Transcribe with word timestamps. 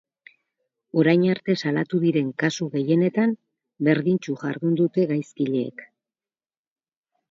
Orain 1.01 1.25
arte 1.33 1.55
salatu 1.65 2.01
diren 2.07 2.33
kasu 2.45 2.69
gehienetan, 2.79 3.37
berdintsu 3.91 4.39
jardun 4.47 4.77
dute 4.85 5.09
gaizkileek. 5.17 5.91